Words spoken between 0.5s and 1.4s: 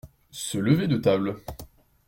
lever de table.